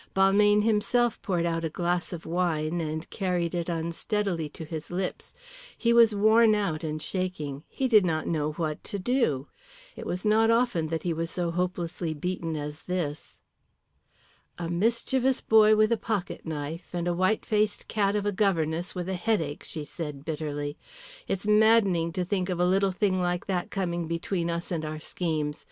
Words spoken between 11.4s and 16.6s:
hopelessly beaten as this. "A mischievous boy with a pocket